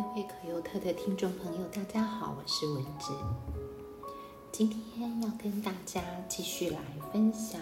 [0.00, 3.12] 各位可优特的听众朋友，大家好，我是文芝。
[4.50, 6.78] 今天要跟大家继续来
[7.12, 7.60] 分享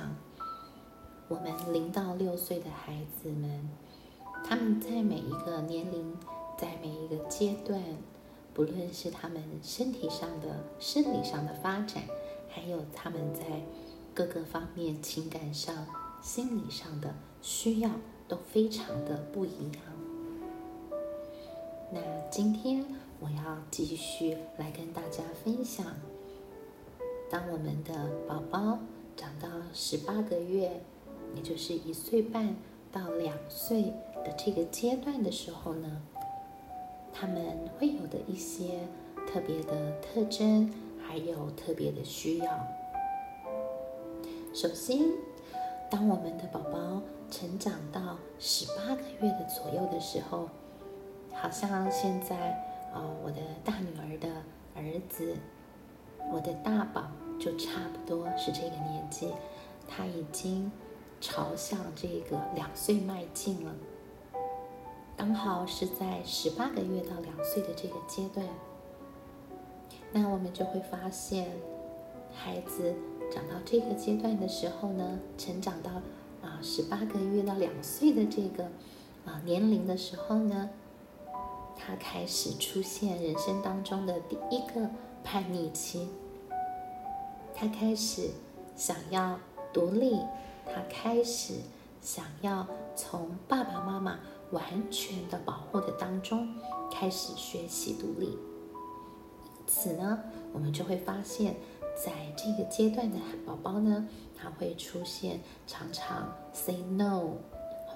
[1.26, 3.68] 我们零到六岁的孩子们，
[4.44, 6.16] 他们在每一个年龄，
[6.56, 7.82] 在每一个阶段，
[8.54, 12.04] 不论是他们身体上的、生理上的发展，
[12.48, 13.42] 还有他们在
[14.14, 15.84] 各个方面情感上、
[16.22, 17.12] 心理上的
[17.42, 17.90] 需要，
[18.28, 19.82] 都非常的不一样。
[21.90, 22.84] 那今天
[23.18, 25.86] 我要继续来跟大家分享，
[27.30, 28.78] 当我们的宝宝
[29.16, 30.82] 长到十八个月，
[31.34, 32.54] 也就是一岁半
[32.92, 33.84] 到两岁
[34.22, 36.02] 的这个阶段的时候呢，
[37.10, 38.80] 他们会有的一些
[39.26, 40.70] 特别的特征，
[41.00, 42.66] 还有特别的需要。
[44.52, 45.06] 首先，
[45.90, 50.50] 当我们的宝宝成长到十八个月的左右的时候，
[51.40, 52.36] 好像现在，
[52.92, 54.28] 哦，我的大女儿的
[54.74, 55.36] 儿子，
[56.32, 57.04] 我的大宝
[57.38, 59.32] 就差不多是这个年纪，
[59.86, 60.70] 他已经
[61.20, 63.72] 朝向这个两岁迈进了，
[65.16, 68.44] 刚好是在十八个月到两岁的这个阶段。
[70.10, 71.52] 那我们就会发现，
[72.34, 72.94] 孩子
[73.32, 75.92] 长到这个阶段的时候呢，成长到
[76.42, 78.64] 啊十八个月到两岁的这个
[79.24, 80.70] 啊年龄的时候呢。
[81.78, 84.90] 他开始出现人生当中的第一个
[85.24, 86.08] 叛逆期，
[87.54, 88.30] 他开始
[88.76, 89.38] 想要
[89.72, 90.18] 独立，
[90.66, 91.54] 他开始
[92.02, 94.18] 想要从爸爸妈妈
[94.50, 96.54] 完全的保护的当中
[96.92, 98.26] 开始学习独立。
[98.26, 100.18] 因此呢，
[100.52, 101.54] 我们就会发现，
[101.94, 107.32] 在这个阶段的宝宝呢，他会出现常常 say no。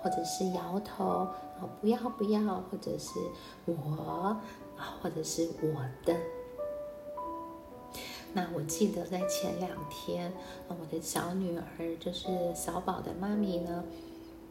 [0.03, 3.12] 或者是摇头啊，不要不要，或者是
[3.67, 4.42] 我
[4.77, 6.17] 啊，或者是我的。
[8.34, 10.33] 那我记得在前两天，
[10.67, 13.85] 我的小女儿就是小宝的妈咪呢，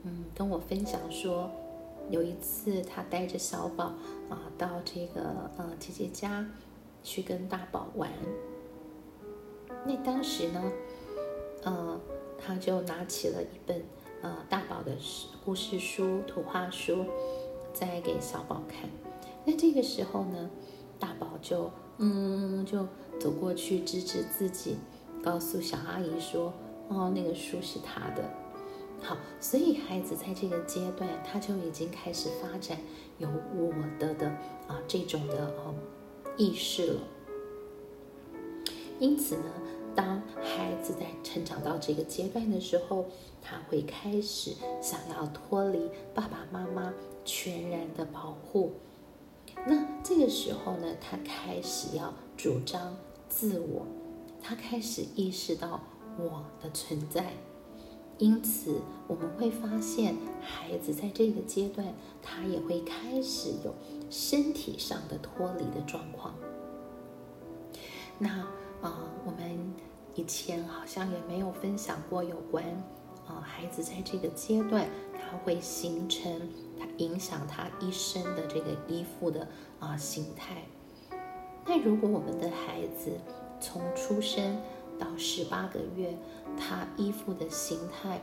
[0.04, 1.50] 嗯，跟我分享说，
[2.10, 3.86] 有一次她带着小宝
[4.30, 6.46] 啊到这个呃姐姐家
[7.04, 8.10] 去跟大宝玩，
[9.84, 10.72] 那当时呢，
[11.64, 12.00] 呃，
[12.38, 13.84] 她就拿起了一本。
[14.22, 14.92] 呃，大宝的
[15.44, 17.06] 故事书、图画书，
[17.74, 18.88] 在给小宝看。
[19.46, 20.50] 那这个时候呢，
[21.00, 22.88] 大宝就嗯，就
[23.20, 24.78] 走过去指指自己，
[25.24, 26.54] 告诉小阿姨说
[26.90, 28.24] ：“哦，那个书是他的。”
[29.02, 32.78] 好，所以孩子在这个阶段，他就已经开始发展
[33.18, 34.28] 有我的的
[34.68, 35.74] 啊这种的哦
[36.38, 37.02] 意识了。
[39.00, 39.46] 因此呢。
[39.96, 43.06] 当孩子在成长到这个阶段的时候，
[43.42, 46.94] 他会开始想要脱离爸爸妈妈
[47.26, 48.72] 全然的保护。
[49.66, 52.96] 那这个时候呢，他开始要主张
[53.30, 53.86] 自我，
[54.42, 55.82] 他开始意识到
[56.18, 57.34] 我的存在。
[58.18, 63.74] 因此，我们会发现，孩子在这个阶段，他也会开始有
[64.10, 66.34] 身体上的脱离的状况。
[68.18, 68.48] 那。
[68.82, 69.74] 啊，我们
[70.16, 72.64] 以前好像也没有分享过有关
[73.28, 76.50] 啊，孩子在这个阶段，他会形成
[76.80, 79.48] 他影响他一生的这个依附的
[79.80, 80.64] 啊形态。
[81.66, 83.12] 那如果我们的孩子
[83.60, 84.60] 从出生
[84.98, 86.18] 到十八个月，
[86.58, 88.20] 他依附的形态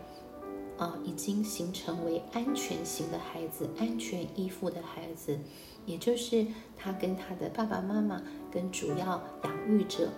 [0.76, 5.38] 啊，已经形成为安全型的孩子，安全依附的孩子，
[5.86, 6.44] 也就是
[6.76, 8.20] 他跟他的爸爸妈妈
[8.50, 10.08] 跟主要养育者。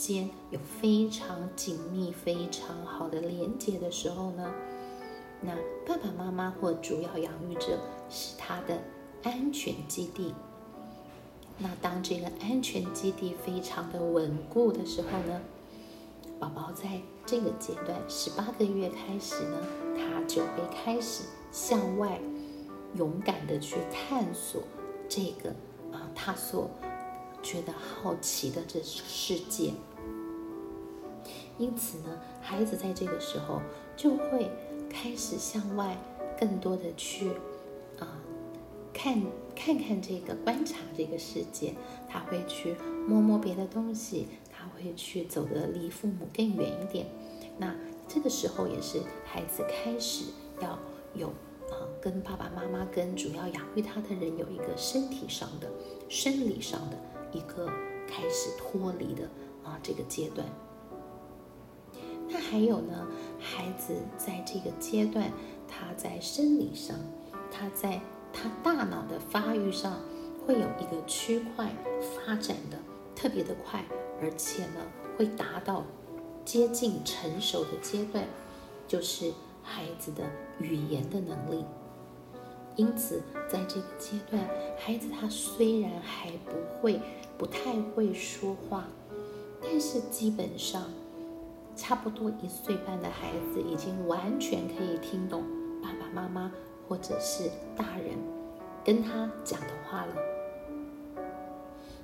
[0.00, 4.50] 间有非常紧密、非常好的连接的时候呢，
[5.42, 5.54] 那
[5.86, 7.78] 爸爸妈妈或主要养育者
[8.08, 8.78] 是他的
[9.22, 10.34] 安全基地。
[11.58, 15.42] 那当这个安全基地非常的稳固的时候呢，
[16.38, 19.58] 宝宝在这个阶段十八个月开始呢，
[19.94, 22.18] 他就会开始向外
[22.94, 24.62] 勇敢的去探索
[25.10, 25.50] 这个
[25.92, 26.70] 啊，他所。
[27.42, 29.72] 觉得好奇的这世界，
[31.60, 33.60] 因此呢，孩子在这个时候
[33.96, 34.50] 就会
[34.88, 35.96] 开始向外
[36.36, 37.28] 更多的去
[37.98, 38.20] 啊
[38.92, 39.22] 看
[39.54, 41.74] 看看这个观察这个世界，
[42.08, 42.74] 他会去
[43.06, 47.06] 摸摸别的东西，他会去走的离父母更远一点。
[47.58, 47.72] 那
[48.08, 50.24] 这个时候也是孩子开始
[50.60, 50.78] 要
[51.14, 51.28] 有
[51.68, 55.70] 啊跟爸爸妈妈跟主要养育他的人有一个身体上的、
[56.08, 56.96] 生理上的。
[57.32, 57.64] 一个
[58.08, 59.22] 开始脱离的
[59.62, 60.44] 啊这个阶段，
[62.30, 63.06] 那还有呢，
[63.40, 65.30] 孩子在这个阶段，
[65.66, 66.96] 他在生理上，
[67.50, 68.00] 他在
[68.32, 69.98] 他大脑的发育上，
[70.46, 72.78] 会有一个区块发展的
[73.16, 73.84] 特别的快，
[74.22, 74.80] 而且呢，
[75.16, 75.84] 会达到
[76.44, 78.24] 接近成熟的阶段，
[78.86, 80.24] 就是孩子的
[80.60, 81.64] 语言的能力。
[82.76, 84.48] 因此，在这个阶段，
[84.78, 87.00] 孩子他虽然还不会、
[87.36, 88.86] 不太会说话，
[89.60, 90.84] 但是基本上，
[91.76, 95.42] 差不多一岁半的孩子已经完全可以听懂
[95.82, 96.52] 爸爸妈妈
[96.88, 98.16] 或者是大人
[98.84, 100.14] 跟他讲的话了。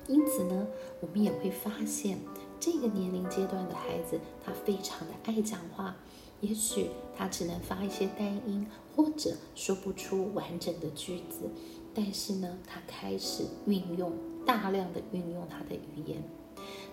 [0.09, 0.67] 因此呢，
[1.01, 2.19] 我们也会发现，
[2.61, 5.97] 这个年龄阶段的孩子他非常的爱讲话。
[6.43, 11.51] 也许他只能发一些单音，或者说不出完整的句子，
[11.95, 14.13] 但是呢，他开始运用
[14.45, 16.23] 大量的运用他的语言。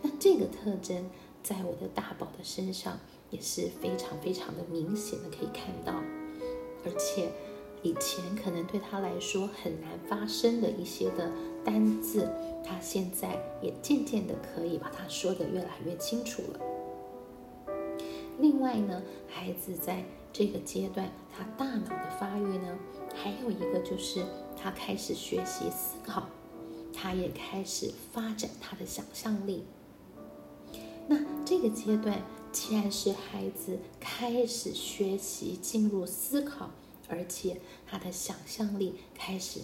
[0.02, 1.10] 那这个特征
[1.44, 2.98] 在我的大宝的身上
[3.30, 5.94] 也是非常非常的明显的可以看到，
[6.86, 7.30] 而且
[7.82, 11.30] 以前可能对他来说很难发生的一些的
[11.66, 12.30] 单字，
[12.66, 16.60] 他现在也渐渐的可以把它说得越来越清楚了。
[18.40, 22.80] 另外呢，孩子在这个阶段，他大脑的发育呢，
[23.14, 24.24] 还有一个就是
[24.56, 26.28] 他开始学习思考，
[26.94, 29.66] 他也开始发展他的想象力。
[31.08, 32.22] 那这个阶段
[32.52, 36.72] 既然是孩子开始学习进入思考，
[37.08, 39.62] 而且他的想象力开始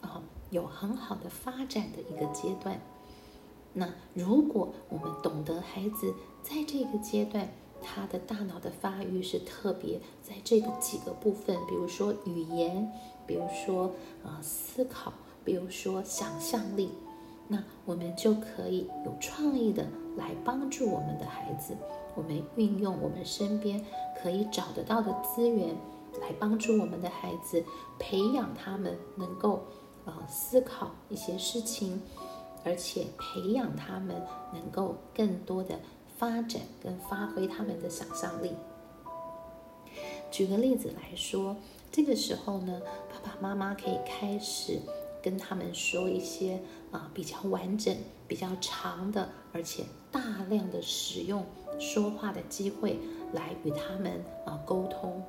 [0.00, 2.80] 啊有很好的发展的一个阶段。
[3.74, 12.92] 那如果我们懂得孩子在这个阶段，他的大脑的发育是特别在这个几个部分，比如说语言，
[13.26, 13.92] 比如说
[14.22, 15.14] 啊思考，
[15.44, 16.90] 比如说想象力，
[17.52, 21.76] 那我们就可以有创意的来帮助我们的孩子。
[22.16, 23.84] 我们运用我们身边
[24.20, 25.68] 可以找得到的资源，
[26.20, 27.62] 来帮助我们的孩子，
[27.98, 29.62] 培养他们能够
[30.06, 32.00] 呃思考一些事情，
[32.64, 34.20] 而且培养他们
[34.52, 35.78] 能够更多的。
[36.18, 38.52] 发展跟发挥他们的想象力。
[40.30, 41.56] 举个例子来说，
[41.90, 44.78] 这个时候呢，爸爸妈妈可以开始
[45.22, 46.60] 跟他们说一些
[46.90, 47.96] 啊比较完整、
[48.26, 51.46] 比较长的，而且大量的使用
[51.78, 52.98] 说话的机会
[53.32, 55.22] 来与他们啊沟通。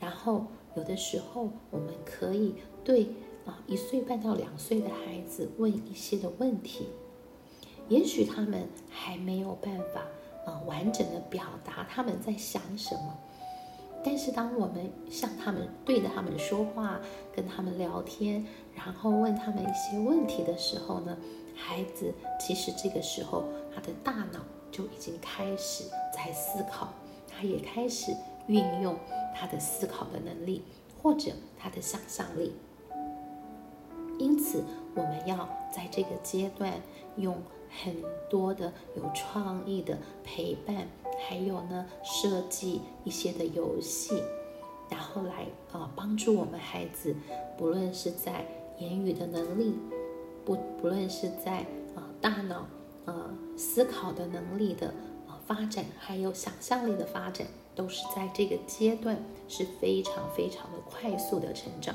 [0.00, 0.46] 然后
[0.76, 3.08] 有的时候，我们可以对
[3.46, 6.88] 啊一岁半到两岁的孩子问一些的问题。
[7.88, 10.06] 也许他们还没有办法
[10.46, 13.18] 啊完整的表达他们在想什么，
[14.04, 17.00] 但是当我们向他们对着他们说话，
[17.34, 21.16] 跟他们聊天，然后问他们一些问题的时候呢，
[21.54, 24.40] 孩子其实这个时候他的大脑
[24.70, 25.84] 就已经开始
[26.14, 26.88] 在思考，
[27.26, 28.14] 他也开始
[28.46, 28.94] 运用
[29.34, 30.62] 他的思考的能力
[31.02, 32.54] 或者他的想象力。
[34.18, 34.62] 因此，
[34.94, 36.72] 我们要在这个阶段
[37.16, 37.36] 用。
[37.82, 37.92] 很
[38.30, 40.86] 多的有创意的陪伴，
[41.26, 44.22] 还有呢，设计一些的游戏，
[44.90, 47.14] 然后来啊帮助我们孩子，
[47.56, 48.46] 不论是在
[48.78, 49.74] 言语的能力，
[50.44, 51.60] 不不论是在
[51.94, 52.66] 啊大脑
[53.06, 54.92] 呃思考的能力的
[55.26, 59.16] 呃发展，还有想象力的发展，都是在这个阶段
[59.48, 61.94] 是非常非常的快速的成长。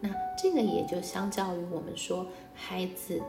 [0.00, 3.20] 那这个也就相较于我们说孩子。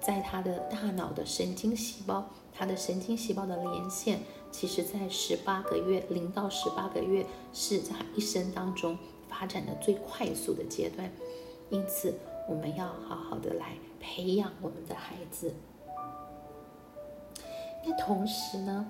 [0.00, 4.20] 在他的大脑的神经细胞，他的神经细胞的连线，
[4.52, 8.96] 其实在十八个月，零到十八个月是在一生当中
[9.28, 11.10] 发展的最快速的阶段，
[11.68, 12.14] 因此
[12.48, 15.52] 我们要好好的来培养我们的孩子。
[17.84, 18.88] 那同时呢，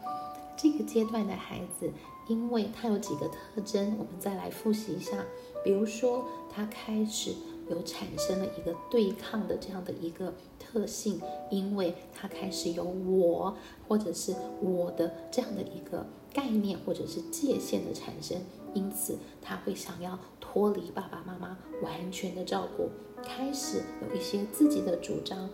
[0.56, 1.90] 这个阶段的孩子，
[2.28, 5.24] 因为他有几个特征，我们再来复习一下，
[5.64, 7.34] 比如说他开始。
[7.68, 13.56] 有产生了一个对抗的这样的一个特性，因为他开始有我
[13.88, 18.38] 或者是我的这样的一个概念或者是界限的产生，
[18.74, 22.90] 因此他会想要脱离爸爸妈妈完全的照顾，
[23.22, 25.48] 开始有一些自己的主张，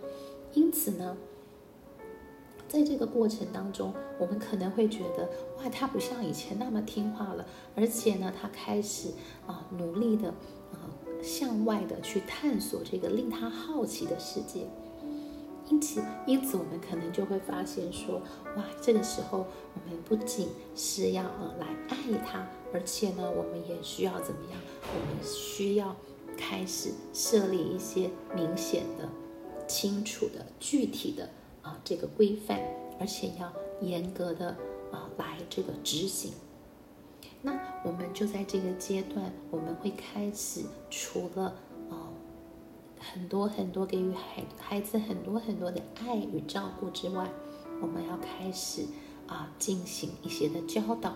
[0.55, 1.17] 因此呢，
[2.67, 9.11] 在这个过程当中，我们可能会觉得哇，他不像以前那么听话了，而且呢，他开始
[9.47, 10.35] 啊努力的。
[11.23, 14.67] 向外的去探索这个令他好奇的世界，
[15.69, 18.21] 因此，因此我们可能就会发现说，
[18.57, 21.97] 哇，这个时候我们不仅是要呃来爱
[22.27, 24.61] 他，而且呢，我们也需要怎么样？
[24.83, 25.95] 我们需要
[26.37, 29.09] 开始设立一些明显的、
[29.69, 31.29] 清楚的、具体的
[31.63, 32.61] 啊这个规范，
[32.99, 34.57] 而且要严格的
[34.91, 36.33] 啊来这个执行。
[37.43, 41.55] 那我们就在这个阶段，我们会开始除了
[41.89, 42.09] 哦
[42.99, 47.29] 很多很多给予孩孩子很多很多的爱与照顾之外，
[47.81, 48.85] 我们要开始
[49.27, 51.15] 啊进行一些的教导。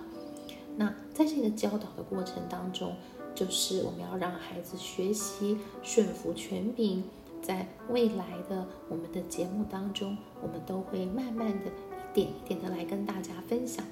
[0.76, 2.97] 那在这个教导的过程当中，
[3.35, 7.04] 就是我们要让孩子学习顺服权柄。
[7.43, 13.85] 在未来的我们的节目当中，我们都会慢慢的一点一点的来跟大家分享。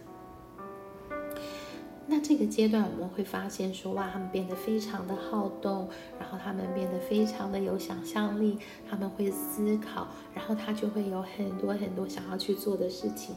[2.12, 5.88] 那这个阶段我们会发现说，哇，他们变得非常的好动，
[6.20, 13.34] 然后他们变得非常的有想象力，他们会思考，然后他就会有很多很多想要去做的事情。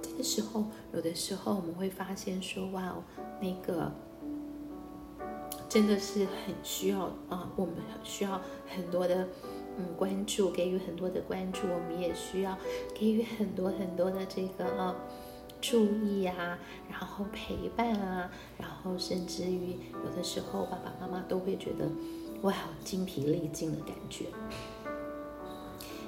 [0.00, 2.94] 这个时候，有的时候我们会发现说，哇，
[3.40, 3.90] 那个。
[5.68, 7.74] 真的是很需要啊，我们
[8.04, 9.26] 需要很多的
[9.76, 11.62] 嗯关注，给予很多的关注。
[11.62, 12.56] 我们也需要
[12.94, 14.94] 给予很多很多的这个啊
[15.66, 16.58] 注意啊，
[16.90, 21.88] 然后陪伴啊，然后甚至于有的时候爸爸妈妈都会觉得
[22.42, 22.54] 哇
[22.84, 24.26] 精疲力尽的感觉。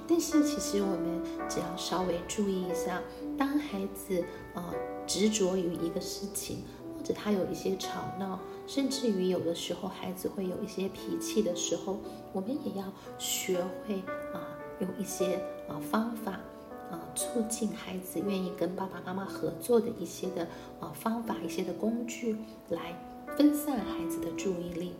[0.06, 3.00] 但是其实我们只要稍微注意一下，
[3.38, 4.22] 当孩子
[4.54, 4.74] 啊
[5.06, 6.58] 执着于一个事情。
[6.98, 12.00] 或者他有一些吵闹，甚至于有的时候孩子会有一些脾气的时候，
[12.32, 13.94] 我们也要学会
[14.34, 14.42] 啊，
[14.80, 15.36] 用一些
[15.68, 16.40] 啊方法
[16.90, 20.46] 啊，促进孩子愿意跟爸爸妈妈合作的一些的
[20.80, 22.36] 啊方法，一些的工具，
[22.70, 22.94] 来
[23.36, 24.94] 分散孩子的注意力。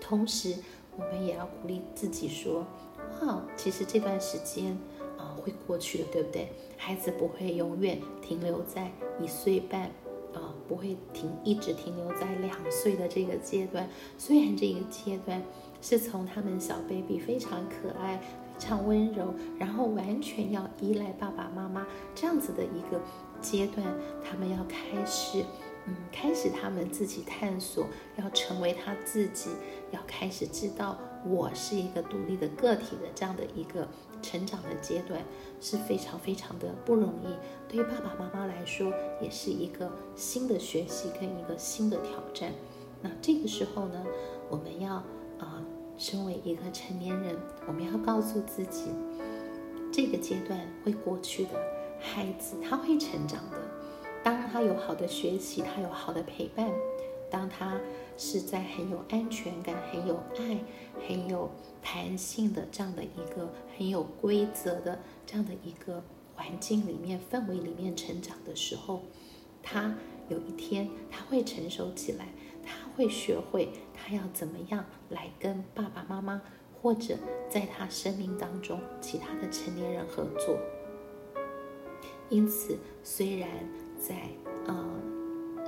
[0.00, 0.56] 同时，
[0.96, 2.66] 我们也要鼓励自己说：
[3.20, 4.78] 哇，其实这段时间
[5.16, 6.52] 啊会过去的，对不对？
[6.76, 9.90] 孩子不会永远停留在一岁半。
[10.34, 13.88] 啊，不会停，一直停留在两岁的这个阶段。
[14.18, 15.42] 虽然这个阶段
[15.80, 18.22] 是从他们小 baby 非常可爱、
[18.58, 23.00] 常温柔，然后完全要依赖爸爸妈妈这样子的一个
[23.40, 23.86] 阶段，
[24.24, 25.44] 他们要开始，
[25.86, 27.86] 嗯，开始他们自己探索，
[28.16, 29.50] 要成为他自己，
[29.92, 33.86] 要开始知道我是一个独立的个体的这样的一个。
[34.20, 35.22] 成长的阶段
[35.60, 37.28] 是非常非常的不容易，
[37.68, 42.52] 对于爸爸妈妈来说，也是一个新的学习跟一个新的挑战。
[43.00, 44.04] 那这个时候呢，
[44.50, 45.00] 我们要，
[45.98, 47.36] 身为一个成年人，
[47.66, 48.84] 我们要告诉自己，
[49.92, 51.50] 这个阶段会过去的，
[52.00, 53.58] 孩子他会成长的。
[54.22, 56.70] 当他有好的学习，他有好的陪伴。
[57.30, 57.78] 当他
[58.16, 60.58] 是在很有安全感、很有爱、
[61.06, 61.50] 很有
[61.82, 66.02] 弹性的这样的一个很有规则的这样的一个
[66.34, 69.02] 环境里面、氛围里面成长的时候，
[69.62, 69.94] 他
[70.30, 72.28] 有一天他会成熟起来，
[72.98, 76.42] 会学会他要怎么样来跟爸爸妈妈
[76.82, 77.16] 或者
[77.48, 80.58] 在他生命当中其他的成年人合作。
[82.28, 83.48] 因此，虽然
[83.96, 84.16] 在
[84.66, 84.84] 呃。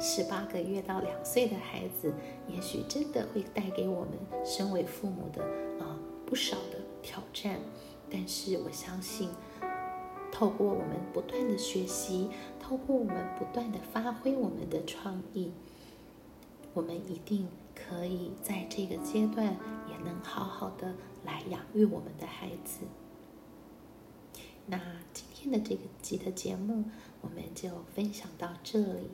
[0.02, 2.10] 十八个月到两岁的孩子，
[2.48, 5.44] 也许真的会带给我们身为父母的
[5.78, 5.94] 啊
[6.24, 7.60] 不少的挑战。
[8.10, 9.28] 但是我相信，
[10.32, 15.52] 透过我们不断的学习，透过我们不断的发挥我们的创意，
[16.72, 19.46] 我们一定可以在这个阶段
[19.88, 22.80] 也能好好的来养育我们的孩子。
[24.66, 24.78] 那
[25.12, 26.84] 今天的这个集的节目，
[27.20, 29.10] 我们就分享到这里。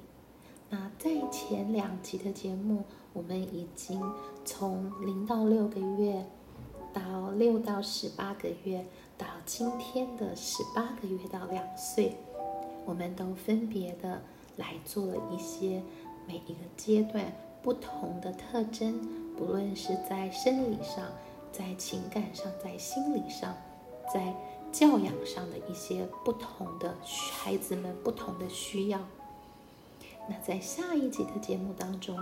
[0.68, 4.02] 那在前两集的节目，我们已经
[4.44, 6.26] 从零到六个月，
[6.92, 8.84] 到六到十八个月，
[9.16, 12.16] 到今天的十八个月到两岁，
[12.84, 14.20] 我们都分别的
[14.56, 15.82] 来做了一些
[16.26, 17.32] 每一个阶段
[17.62, 19.00] 不同的特征，
[19.36, 21.04] 不论是在生理上、
[21.52, 23.56] 在情感上、在心理上、
[24.12, 24.34] 在
[24.72, 26.94] 教养上的一些不同的
[27.32, 29.00] 孩子们不同的需要。
[30.28, 32.16] 那在下一集的节目当中，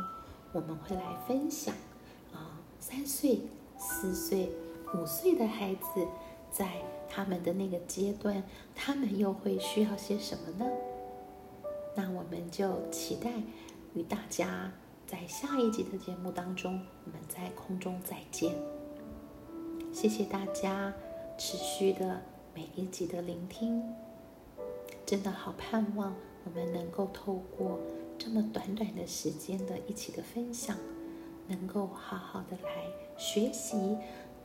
[0.53, 1.75] 我们会来分享
[2.33, 3.41] 啊，三岁、
[3.79, 4.51] 四岁、
[4.95, 6.07] 五岁的孩子，
[6.51, 8.43] 在他们的那个阶段，
[8.75, 10.71] 他们又会需要些什么呢？
[11.97, 13.31] 那我们就期待
[13.95, 14.73] 与大家
[15.07, 18.53] 在下一集的节目当中，我们在空中再见。
[19.93, 20.93] 谢谢大家
[21.37, 22.23] 持续的
[22.55, 23.83] 每一集的聆听，
[25.05, 26.15] 真的好盼望。
[26.45, 27.79] 我们能够透过
[28.19, 30.77] 这么短短的时间的一起的分享，
[31.49, 32.85] 能够好好的来
[33.17, 33.97] 学习，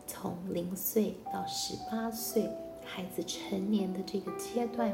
[0.07, 2.49] 从零岁到十八岁
[2.85, 4.93] 孩子成年的这个阶段，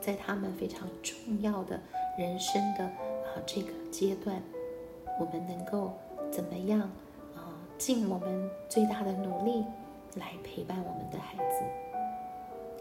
[0.00, 1.80] 在他们非常重要的
[2.18, 4.42] 人生的啊这个阶段，
[5.22, 5.92] 我们能够
[6.32, 6.80] 怎么样
[7.36, 9.64] 啊尽我们最大的努力
[10.16, 11.64] 来陪伴我们的孩子。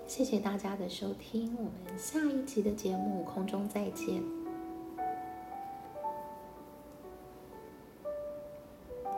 [0.08, 4.41] 谢谢大家的收听，我们下一集的节目空中再见。